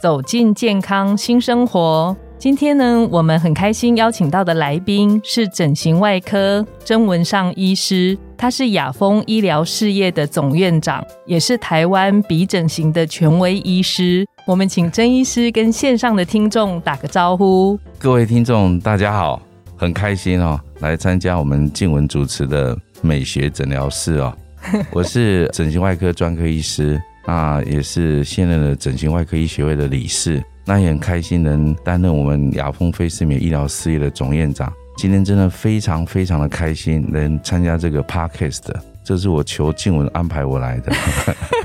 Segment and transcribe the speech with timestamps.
[0.00, 2.16] 走进健康新生活。
[2.38, 14.26] 今天呢，我们很开心邀请到的来宾是整形外科曾文尚医师，他是雅风医疗事业的总院长，也是台湾鼻整形的权威医师。
[14.46, 17.78] 我们请曾医师跟线上的听众打个招呼。
[17.98, 19.40] 各位听众，大家好，
[19.76, 24.32] 很开心哦，来参加我们静文主持的美学诊疗室哦。
[24.92, 30.42] 我是整形外科专科医师，那也是现任的整形外科医学会的理事。
[30.68, 38.62] 那也很开心能担任我们雅风菲斯美医疗事业的总院长，今天真的非常非常的开心能参加这个 podcast，
[39.04, 40.92] 这是我求静文安排我来的，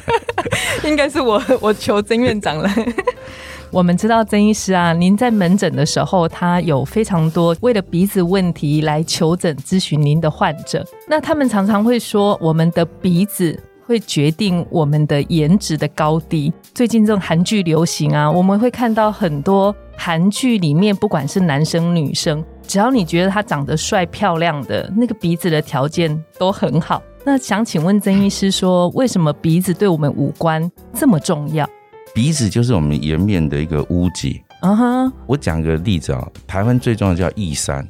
[0.88, 2.70] 应该是我我求曾院长了。
[3.72, 13.60] 我们知道曾医师啊，您在门诊的时候，他有非常多为了鼻子问题来求诊咨询您的患者，那他们常常会说我们的鼻子。
[13.92, 16.52] 会决定我们的颜值的高低。
[16.74, 27.04] 最近这种韩剧流行啊，我们会看到很多韩剧里面，不管是男生女生，只要你觉得他长得帅漂亮的，那个鼻子的条件都很好。
[27.26, 31.70] 那想请问曾医师说，为什么鼻子对我们五官这么重要？
[32.16, 34.42] 鼻子就是我们颜面的一个屋脊。
[34.62, 37.86] 嗯哼，我讲个例子啊，台湾最重要叫翼山。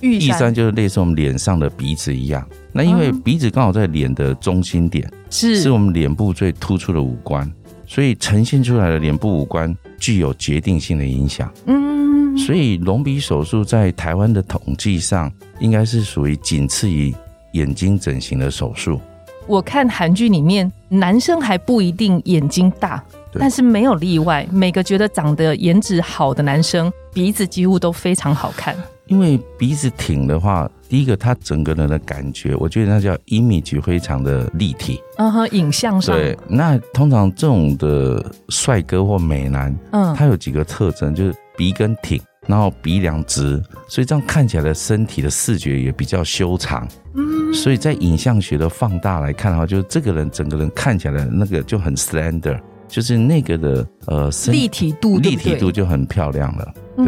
[0.00, 7.50] 玉山就是类似我们脸上的鼻子一样，那因为鼻子刚好在脸的中心点，是是我们脸部最突出的五官，
[7.86, 11.52] 所以呈现出来的脸部五官具有决定性的影响。
[11.66, 17.12] 嗯，所以隆鼻手术在台湾的统计上，应该是属于仅次于
[17.52, 19.00] 眼睛整形的手术。
[19.48, 28.76] 我看韩剧里面，男生还不一定眼睛大，但是没有例外，每个觉得长得颜值好的男生，鼻子几乎都非常好看。
[29.06, 34.98] 因为鼻子挺的话，第一个他整个人的感觉，我觉得那叫 image 非常的立体。
[35.18, 36.16] 嗯哼，影像上。
[36.16, 46.88] 对，那通常这种的帅哥或美男，嗯，他有几个特征，就是鼻根挺，然后鼻梁直，所以这样看起来的身体的视觉也比较修长。
[47.14, 52.58] 嗯，所以在影像学的放大来看的话，就是这个人整个人看起来那个就很 slender，
[52.94, 56.74] 就是那个的呃立体度，立体度就很漂亮了。
[56.96, 57.06] 对。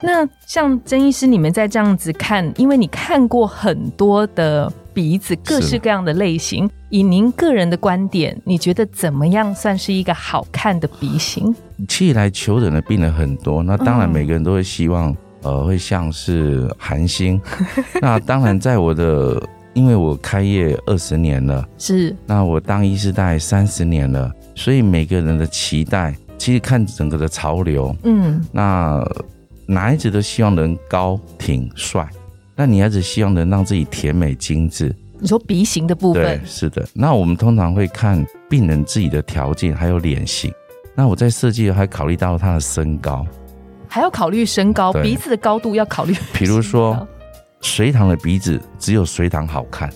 [0.00, 6.70] 那像曾医师，你们在这样子看，因为你看过很多的鼻子，各式各样的类型。
[6.88, 11.54] 以您个人的观点，你觉得怎么样算是一个好看的鼻型？
[11.86, 17.38] 其实来求诊的病人很多，那当然每个人都会希望，呃，会像是韩星。
[18.00, 19.42] 那当然，在我的，
[19.74, 29.04] 因为我开业二十年了，是，那我当医师大概三十年了，所以每个人的期待，其实看整个的潮流，嗯，那。
[29.66, 32.06] 男孩子都希望能高挺帅，
[32.54, 34.94] 那女孩子希望能让自己甜美精致。
[35.18, 36.86] 你说鼻型的部分，对，是的。
[36.92, 40.52] 那我们通常会看病人自己的条件，还有脸型。
[40.94, 43.26] 那我在设计还考虑到他的身高，
[43.88, 46.14] 还要考虑身高，鼻子的高度要考虑。
[46.34, 47.08] 比如说，
[47.64, 49.90] 隋唐的鼻子只有隋唐好看，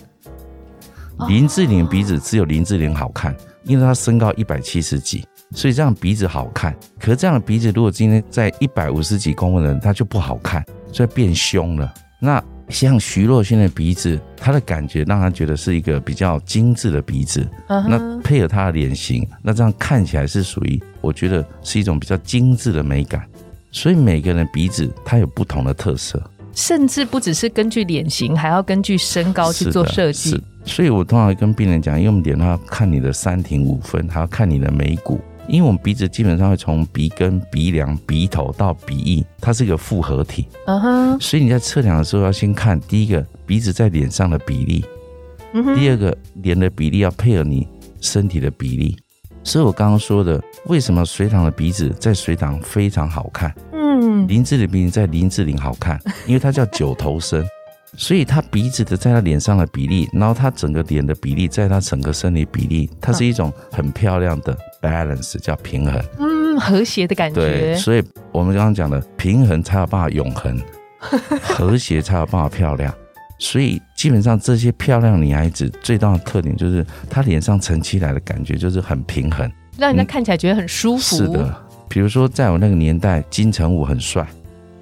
[1.27, 5.23] 林志玲鼻子只有林志玲好看，因为她身高一百七十几。
[5.51, 11.93] 所以这样鼻子好看，可是这样的鼻子如果今天在一百五十几公分的人，他就不好看，所以变凶了。
[12.19, 23.27] 那像徐若瑄的鼻子，她的感觉让她觉得是一个比较精致的鼻子，那配合她的脸型，那这样看起来是属于我觉得是一种比较精致的美感。
[23.71, 26.21] 所以每个人鼻子它有不同的特色，
[26.59, 30.43] 甚至不只是根据脸型，还要根据身高去做设计。
[30.65, 35.21] 所以我通常会跟病人讲，因为我们脸的话看你的三庭五分，还要看你的眉骨。
[35.47, 40.45] 因为我们鼻子基本上会从鼻根、鼻梁、鼻头到鼻翼，它是一个复合体。
[40.65, 44.83] 嗯哼，所以你在测量的时候要先看第一个鼻子在脸上的比例，
[45.75, 47.65] 第二个脸的比例要配合你
[48.01, 48.97] 身体的比例。
[49.41, 53.51] 所以我刚刚说的，为什么隋唐的鼻子在隋唐非常好看？
[53.99, 57.45] 嗯，林志玲比你在林志玲好看， 因为她叫九头身。
[57.97, 67.41] 所以她鼻子的在她脸上的比例，然后她整个脸的比例，在她整个身体比例，它是一种很漂亮的 balance，叫平衡，嗯，和谐的感觉。
[67.41, 70.61] 对，所以我们刚刚讲的平衡才有办法永恒，
[71.41, 72.93] 和谐才有办法漂亮。
[73.39, 81.15] 所以基本上这些漂亮女孩子最大的特点就是她脸上沉起来的感觉就是很平衡，让人家看起来觉得很舒服。
[81.15, 81.65] 是的。
[81.89, 84.25] 比如说在我那个年代，金城武很帅，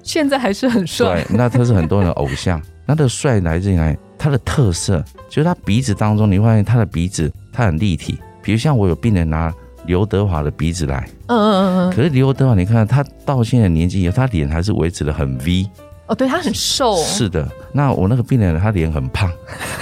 [0.02, 1.24] 现在还是很帅。
[1.24, 2.60] 对，那他是很多人偶像。
[2.86, 3.96] 那的帅来自于哪？
[4.16, 8.18] 他的特色就是他鼻子当中，你会发现他的鼻子他很立体。
[8.42, 9.52] 比如像我有病人拿
[9.86, 15.66] 刘德华的鼻子来，嗯嗯嗯嗯，可是刘德华你看他到现在年纪以后，他脸还是维持的很 V。
[16.08, 16.96] 哦，对他很瘦。
[17.04, 19.30] 是的，那我那个病人他脸很胖，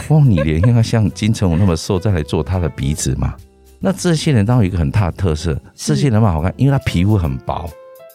[0.08, 3.34] 哇，你脸应该像金城武那么瘦，再来做他的鼻子嘛？
[3.78, 7.68] 那这些人当然有一个很大的特色，这些人蛮好看，因为他皮肤很薄，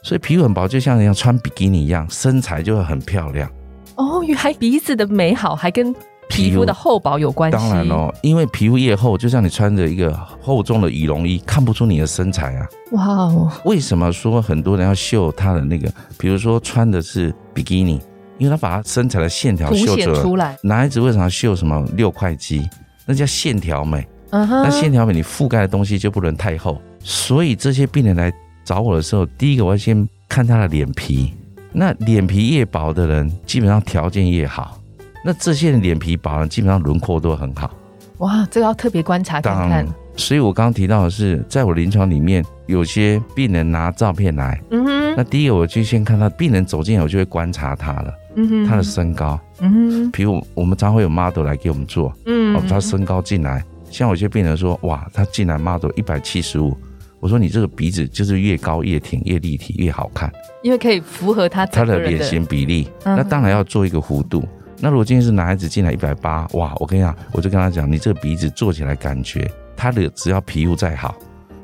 [0.04, 3.50] 所以皮肤很薄，就像人家穿比基尼一样，身材就会很漂亮。
[3.96, 5.94] 哦，原来鼻子的美好还跟
[6.28, 7.58] 皮肤的厚薄有关系。
[7.58, 12.68] 当然喽，因为皮肤越厚，就像你穿着一个厚重的羽绒衣，看不出你的身材啊。
[12.94, 13.52] 哇哦！
[13.66, 15.92] 为什么说很多人要秀他的那个？
[16.18, 18.00] 比如说穿的是比基尼，
[18.38, 20.58] 因为他把他身材的线条秀出来。
[20.64, 22.68] 男孩子为什么要秀什么六块肌？
[23.06, 24.08] 那叫线条美。
[24.32, 24.64] 嗯哼。
[24.64, 26.82] 那线条美，你覆盖的东西就不能太厚。
[27.00, 28.32] 所以这些病人来
[28.66, 31.34] 找我的时候，第一个我要先看他的脸皮。
[31.74, 34.78] 那脸皮越薄的人，基本上条件越好。
[35.24, 37.72] 那这些人脸皮薄呢，基本上轮廓都很好。
[38.18, 39.88] 哇，这个要特别观察看看。
[40.18, 45.16] 所以我刚刚提到的是，在我临床里面，有些病人拿照片来，嗯哼。
[45.16, 48.66] 那第一个我就先看他病人走进来，我就会观察他了，嗯哼。
[48.66, 50.12] 他的身高，嗯哼。
[50.12, 52.54] 比如我们常会有 model 来给我们做，嗯。
[52.56, 56.76] 哦，他身高进来，像有些病人说，哇，他进来 model 一百七十五。
[57.20, 60.32] 我说你这个鼻子就是越高越挺越立体越好看，
[60.64, 62.90] 因为可以符合他他的脸型比例。
[63.06, 64.44] 那当然要做一个弧度。
[64.80, 69.48] 那如果今天是男孩子进来一百八，哇，我跟你讲，我就跟他讲，你这个鼻子做起来感觉，
[69.78, 71.16] 他的只要皮肤再好，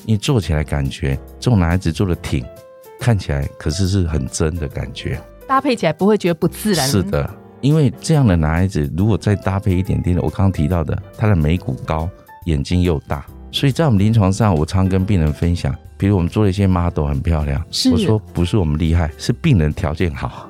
[0.06, 2.46] 你做起来感觉这种男孩子做的挺，
[3.00, 6.88] 看起来可是是很真的感觉，搭配起来不会觉得不自然。
[6.88, 7.28] 是的，
[7.62, 12.08] 因为这样的男孩子如果再搭配一点点的，我刚刚提到的，他的眉骨高，
[12.46, 13.26] 眼睛又大。
[13.52, 20.50] 所以在我们临床上，我常跟病人分享，比如我们做了一些 model 很漂亮，我说不是我们厉害，是病人条件好。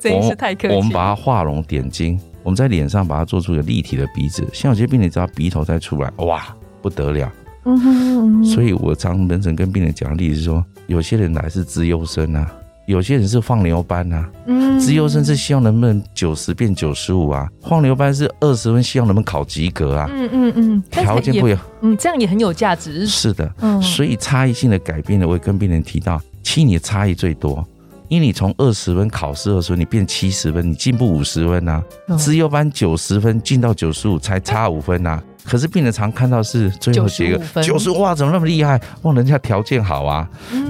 [0.00, 0.74] 真是太客气。
[0.74, 6.42] 我们把它画龙点睛，我们在脸上把它做出一个立体的鼻子，像有些病人只要鼻头再出来，哇，
[6.80, 7.30] 不得了。
[7.64, 8.44] 嗯哼。
[8.44, 12.50] 所以我常门诊跟病人讲的例子是说，有些人来是资优生啊。
[12.86, 23.06] 有些人是放牛班啊，嗯，自优生是希望能不能九十变九十五啊，放牛班是二十分，希望能不能考及格啊，嗯嗯嗯，条件不一样，嗯，这样也很有价值。
[23.06, 27.66] 是的，嗯，所以差异性的改变呢，我也跟病人提到，其实你的差异最多，
[28.08, 31.82] 因为你从二十分考试的时候，你变七十分，你进步五十分呐，
[32.18, 38.78] 自优班九十分进到九十五才差五分呐，可是病人常看到是最后几个九十哇，怎么那么厉害？
[39.02, 40.28] 哇，人家条件好啊，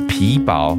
[0.09, 0.79] 皮薄。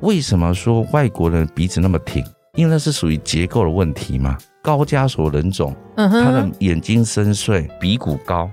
[0.00, 2.24] 为什么说外国人鼻子那么挺？
[2.54, 4.36] 因为那是属于结构的问题嘛。
[4.62, 8.50] 高加索人种，他的眼睛深邃，鼻骨高，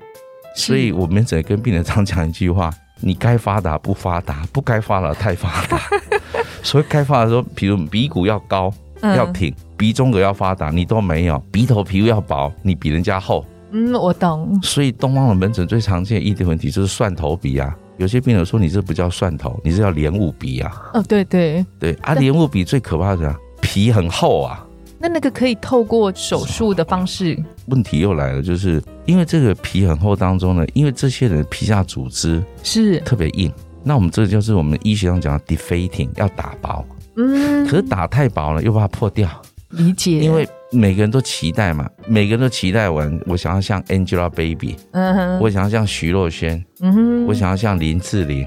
[0.55, 2.71] 所以我们只能跟病人常讲一句话：
[3.01, 5.81] 你该发达不发达，不该发达太发达。
[6.63, 8.71] 所以该发达的时候，比如鼻骨要高
[9.01, 13.45] 要挺，鼻中隔要发达，你都没有；鼻头皮肤要薄，你比人家厚。
[13.71, 14.57] 嗯，我懂。
[14.63, 17.75] 所以东方的门诊最常见的异地问题就是蒜头鼻啊。
[17.97, 24.63] 有些病人说：“你这不叫蒜头，你是叫莲雾鼻啊！”哦，对对对啊，莲雾鼻最可怕的是皮很厚啊。
[24.99, 27.37] 那那个可以透过手术的方式？
[27.67, 33.51] 问题又来了，就是因为这个皮很厚当中呢，因为这些人皮下组织是特别硬，
[33.83, 36.83] 那我们这就是我们医学上讲的 deflating，要打薄。
[37.15, 39.29] 嗯，可是打太薄了又怕破掉。
[39.69, 40.47] 理解，因为。
[40.71, 43.19] 每个人都期待嘛，每个人都期待完。
[43.25, 48.45] 我想要像 Angelababy，嗯哼，我想要像徐若瑄，嗯哼，我想要像林志玲，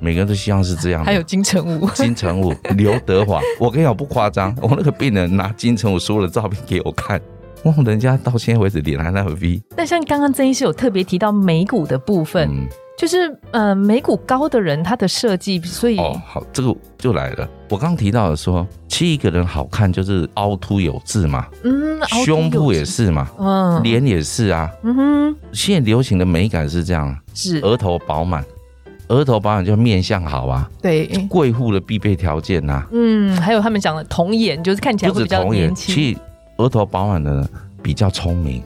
[0.00, 1.04] 每个人都希望是这样。
[1.04, 7.20] 还有金城武，金城武、 刘德华，我跟你讲不夸张，我那个病人拿金城武所有的照片给我看，
[7.62, 9.62] 哇，人家到现在为止脸还那么 V。
[9.76, 12.68] 那像刚刚曾医师有特别提到眉骨的部分。
[12.96, 17.46] 就是呃，眉骨高的人，他的设计，所以哦，好，这个就来了。
[17.68, 25.36] 我刚提到的说，其实一个人好看就是凹凸有致嘛，嗯，胸部也是嘛，嗯，脸也是啊，嗯哼。
[25.52, 28.42] 现在流行的美感是这样，是额头饱满，
[29.08, 32.82] 额头饱满就面相好啊，对，贵妇的必备条件呐。
[32.92, 35.94] 嗯，还有他们讲的童颜，就是看起来比较年轻。
[35.94, 36.20] 其实
[36.56, 37.48] 额头饱满的人
[37.82, 38.62] 比较聪明。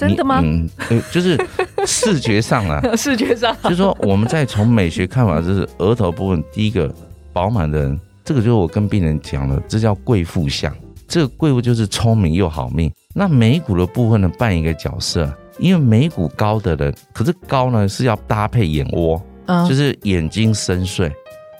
[0.00, 0.40] 真的吗？
[0.42, 0.68] 嗯，
[1.12, 1.38] 就是
[1.86, 6.92] 视觉上啊， 视觉上，就是说我们在从美学看法，就是额头部分第一个
[7.32, 10.74] 饱满的人，这个就是我跟病人讲了，这叫贵妇相。
[11.06, 12.90] 这个贵妇就是聪明又好命。
[13.12, 15.28] 那眉骨的部分呢，扮演一个角色，
[15.58, 19.20] 因为眉骨高的人，可是高呢是要搭配眼窝，
[19.68, 21.10] 就是眼睛深邃。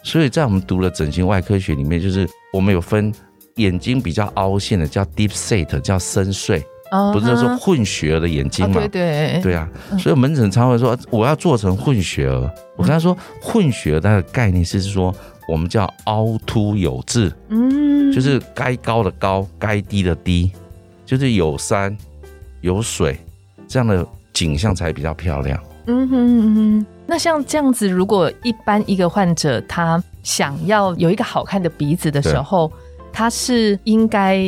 [0.05, 3.13] 所以在我们读了整形外科学里面，就是我们有分
[3.57, 6.63] 眼睛比较凹陷的叫 deep set，叫深邃。
[7.13, 8.81] 不是说混血儿的眼睛嘛？
[8.81, 9.41] 对对。
[9.43, 9.69] 对啊，
[9.99, 12.51] 所以门诊常会说我要做成混血儿。
[12.77, 15.15] 我跟他说，混血儿它的概念是说，
[15.47, 20.51] 我们叫凹凸有致，嗯，就是该高的高，该低的低，
[21.05, 21.97] 就是有山
[22.63, 23.19] 有水
[23.69, 25.61] 这样的景象才比较漂亮。
[25.87, 32.71] 嗯哼嗯哼，那像这样子，如果一般一个患者他想要有一个好看的鼻子的时候，
[33.13, 34.39] 他是应该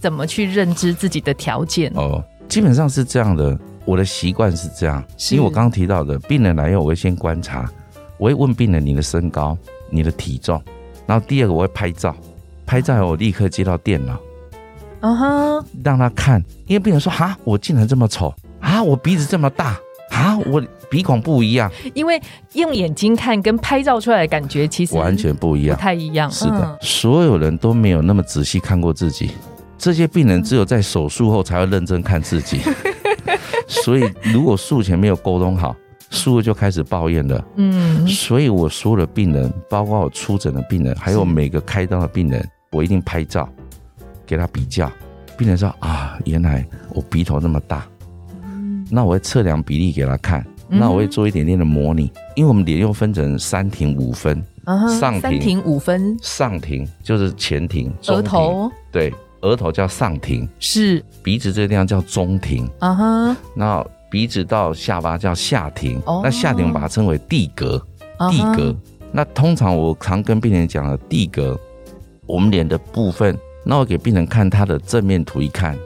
[0.00, 1.92] 怎么去认知自己的条件？
[1.94, 3.58] 哦，基本上是这样的。
[3.84, 7.68] 我的习惯是这样，因为我刚刚提到的，病人来后我会先观察，
[8.18, 9.56] 我会问病人你的身高、
[9.88, 10.62] 你的体重，
[11.06, 12.14] 然后第二个我会拍照，
[12.66, 14.18] 拍照后我立刻接到电脑，
[15.00, 19.76] 嗯哼，让他看，因为病人说哈，我竟然这么丑啊，我鼻子这么大。
[20.10, 22.20] 啊，我鼻孔不一样，因为
[22.54, 26.30] 用眼睛看跟拍照出来的感觉其实完全不一样，不太一样。
[26.30, 29.30] 是的，所有人都没有那么仔细看过自己，
[29.80, 32.60] 这些病人只有在手术后才会认真看自己。
[33.66, 35.74] 所以，如果术前没有沟通好，
[36.10, 37.42] 术后就开始抱怨了。
[37.56, 43.48] 嗯，所以我所有的病人，包括我出诊的病人，还有每个开刀的病人，我一定拍照
[44.26, 44.92] 给他比较。
[45.38, 47.86] 病人说啊，原来我鼻头那么大。
[48.90, 54.44] 那我会测量比例给他看，那我会做一点点的模拟，因为我们脸又分成三庭五分，
[55.00, 67.80] 上庭五分，上庭就是前庭，额头对，额头叫上庭，是鼻子这个地方叫中庭，啊哈，那鼻子到下巴叫下庭，那下庭我们把它称为地格，
[68.30, 68.74] 地格。
[69.12, 71.58] 那通常我常跟病人讲的地格，
[72.26, 75.76] 我们脸的部分，那我给病人看他的正面图一看，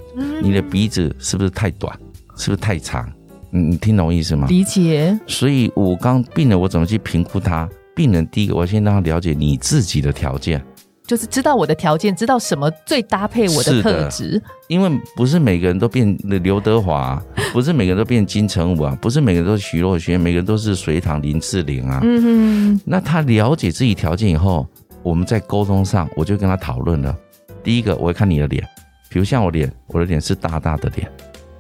[0.43, 1.99] 你的鼻子是不是太短？
[2.37, 3.09] 是不是太长？
[3.51, 4.49] 你你听懂意思吗？
[4.49, 5.17] 理解。
[5.27, 7.69] 所以我刚病人，我怎么去评估他？
[7.95, 10.61] 病人第一个，我先让他了解你自己的条件，
[11.07, 14.41] 就是知道我的条件，知道什么最搭配我的特质。
[14.69, 22.01] 因为不是每个人都变刘德华， 不是每个人都变金城武啊，不是每个人都是徐若瑄，每个人都是隋唐林志玲啊。
[22.03, 22.81] 嗯哼。
[22.87, 24.67] 那他了解自己条件以后，
[25.03, 27.15] 我们在沟通上，我就跟他讨论了。
[27.63, 28.67] 第一个，我会看你的脸，
[29.11, 31.11] 比如像我脸，我的脸是大大的脸。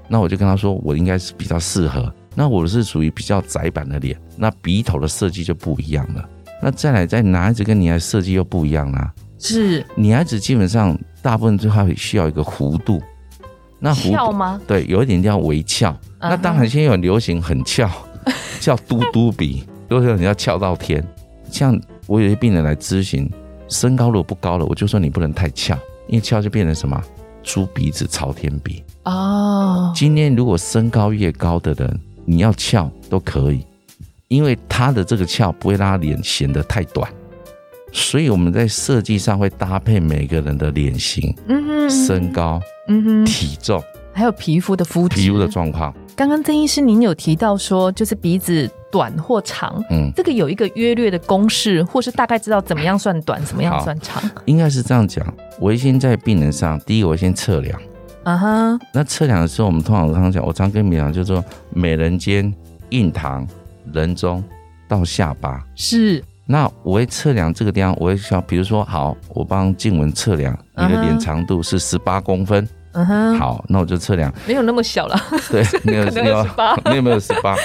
[0.08, 2.10] 那我就跟他说，我应该是比较适合。
[2.34, 6.28] 那我是属于比较窄版的脸，那鼻头的设计就不一样了。
[6.62, 9.12] 那再来，在男孩子跟女孩子设计又不一样啦。
[9.46, 13.02] 是女孩子基本上大部分最后需要一个弧度。
[13.78, 14.58] 那翘吗？
[14.66, 15.94] 对，有一点叫微翘。
[16.18, 17.90] 那当然，现在有流行很翘，
[18.58, 21.06] 叫嘟嘟鼻，都是你要翘到天。
[21.50, 23.30] 像我有些病人来咨询，
[23.68, 25.76] 身高如果不高了，我就说你不能太翘，
[26.08, 26.98] 因为翘就变成什么？
[27.42, 29.92] 猪鼻子朝天鼻哦。
[29.94, 33.66] 今天如果身高越高的人，你要翘都可以，
[34.28, 37.06] 因为他的这个翘不会让他脸显得太短，
[37.94, 41.32] 所以我们在设计上会搭配每个人的脸型、
[41.88, 42.60] 身高、
[43.24, 43.80] 体重，
[44.12, 45.94] 还有皮肤的肤质、皮肤的状况。
[46.16, 54.20] 刚刚曾医师您有提到说，就是鼻子短或长，嗯，这个有一个约略的公式，或是大概知道怎么样算短，怎么样算长？
[54.46, 55.24] 应该是这样讲。
[55.60, 57.80] 我先在病人上，第一个我先测量，
[58.24, 58.78] 啊哈。
[58.92, 62.52] 那测量的时候，我们通常常讲，我常跟病人讲，就是说美人尖、
[62.88, 63.46] 印堂、
[63.92, 64.42] 人中
[64.88, 66.20] 到下巴是。
[66.46, 72.68] 那我会测量这个地方，我会想，比如说，好，我帮静文测量，你的脸长度是十八公分。
[72.96, 75.20] 嗯哼，好，那我就测量，没有那么小了，
[75.50, 76.46] 对， 没有没有
[76.84, 77.56] 没有没有十八。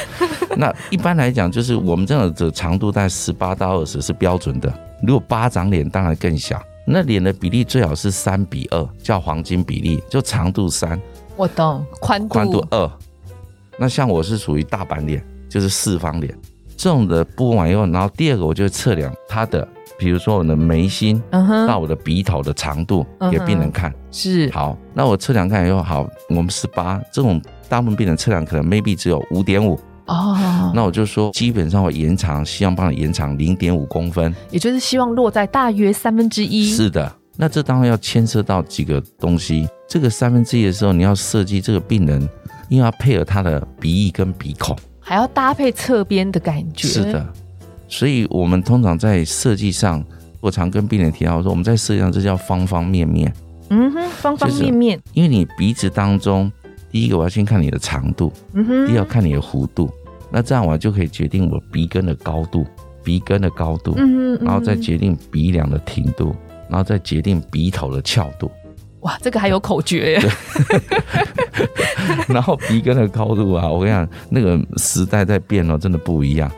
[0.57, 4.74] 那一般来讲，就是我们这样的长度在十八到二十是标准的。
[5.03, 11.00] 如果巴掌脸当然更小，那脸的比例最好是三比二，叫黄金比例，就长度三。
[11.36, 12.91] 我懂，宽度宽度二。
[13.77, 16.36] 那像我是属于大板脸，就是四方脸，
[16.79, 19.67] 这种的布完以后，然后第二个我就测量它的。
[19.98, 21.21] 比如说我的眉心
[21.67, 23.93] 到我的鼻头的长度给病人看。
[24.12, 24.50] 是。
[24.51, 36.71] 好，那我测量看以后好，我们十八这种大部分病人测量可能 maybe 只有五点五哦，那我就说基本上我延长，希望帮你延长零点五公分，也就是希望落在大约三分之一。
[36.71, 42.21] 是的，那这当然要牵涉到几个东西，这个三分之一的时候你要设计这个病人，
[42.69, 44.74] 因为要配合他的鼻翼跟鼻孔，
[45.10, 46.88] 还要搭配侧边的感觉。
[46.88, 47.34] 是的。
[47.88, 50.06] 所以，我们通常在设计上，
[50.39, 53.34] 我常跟病人提到说，我们在设计上这叫方方面面。
[53.72, 55.01] 嗯哼，方方面面。
[55.13, 56.51] 因为你鼻子当中，
[56.92, 59.89] 第一个我要先看你的长度，嗯哼，第二看你的弧度，
[60.30, 62.63] 那这样我就可以决定我鼻根的高度，
[63.04, 66.36] 鼻根的高度，嗯哼，然后再决定鼻梁的挺度，
[66.70, 68.51] 然后再决定鼻头的翘度。
[69.01, 70.32] 哇，这个还有口诀耶！
[72.27, 76.51] 然后鼻根的高度啊，我跟你讲，那个时代在变哦，真的不一样。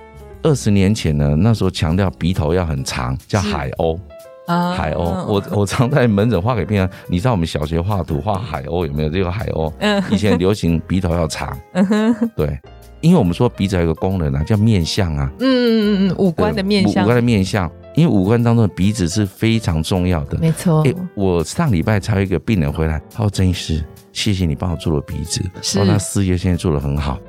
[0.43, 4.00] 二十年前呢，那时候强调鼻头要很长，叫海鸥。
[4.48, 6.89] 海鸥，我我常在门诊画给病人。
[7.07, 9.71] 你知道我们小学画图画海鸥有没有这个海鸥？
[9.79, 11.57] 嗯，以前流行鼻头要长。
[11.74, 12.60] 嗯哼，对，
[13.00, 15.31] 因为我们说鼻子有个功能啊，叫面相啊。
[15.39, 20.38] 嗯嗯嗯五官的面相，五官的面相，因为五官当中的鼻子是非常重要的。
[20.39, 20.81] 没错。
[20.83, 23.83] 哎，我上礼拜才有一个病人回来，他说：“郑医师，
[24.13, 27.19] 谢谢你帮我做了鼻子，说他事业现在做得很好。”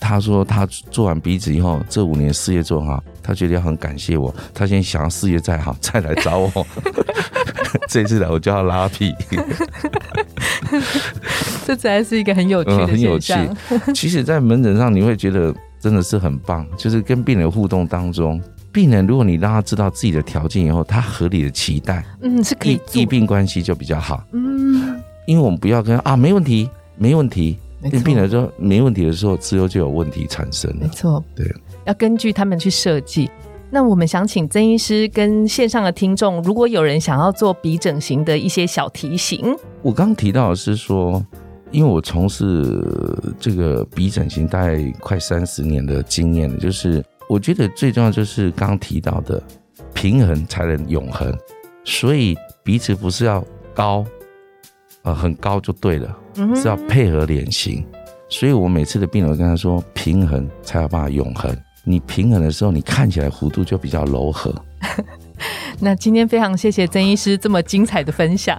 [0.00, 4.34] 他说他做完鼻子以后，这五年事业做好，他觉得要很感谢我。
[4.54, 6.66] 他现在想要事业再好，再来找我。
[7.88, 9.14] 这次来我就要拉皮。
[11.66, 13.34] 这才是一个很有趣的很有趣。
[13.94, 18.40] 其实，在门诊上你会觉得真的是很棒，就是跟病人互动当中，
[18.72, 24.22] 病人如果你让他知道自己的条件以后，他合理的期待，嗯，是可以医病关系就比较好。
[24.32, 27.58] 嗯，因为我们不要跟啊，没问题，没问题。
[27.92, 30.78] 跟病人说没问题的时候，之后就有问题产生了。
[30.80, 31.46] 没错，对，
[31.84, 33.30] 要根据他们去设计。
[33.70, 39.56] 那我们想请曾医师跟线上的听众，如果有人想要做鼻整形的一些小提醒。
[39.80, 41.24] 我刚提到的是说，
[41.70, 42.82] 因为我从事
[43.38, 49.42] 这个鼻整形大概快三十年的经验了，就是我觉得最重要就是刚刚提到的
[49.94, 51.36] 平衡才能永恒，
[51.84, 53.44] 所以彼此不是要
[53.74, 54.04] 高。
[55.02, 56.18] 呃，很高就对了，
[56.56, 57.86] 是要配合脸型，
[58.28, 61.56] 所以我每次的病人跟他说，平衡才有办法永恒。
[61.84, 64.52] 你平衡的时候，你看起来弧度就比较柔和。
[65.80, 68.58] 那今天非常谢谢曾医师这么精彩的分享，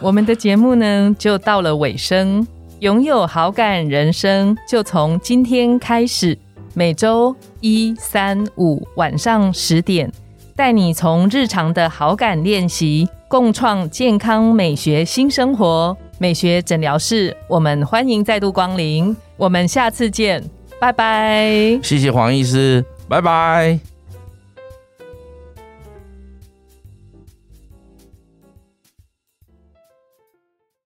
[0.00, 2.46] 我们的节目呢就到了尾声。
[2.80, 6.36] 拥有好感人生，就从今天开始，
[6.74, 10.10] 每周一、三、五晚上十点，
[10.56, 13.08] 带你从日常的好感练习。
[13.28, 20.44] 共创健康美学新生活，美学诊疗室，我们欢迎再度光临，我们下次见，
[20.78, 21.80] 拜拜。
[21.82, 23.91] 谢谢黄医师，拜拜。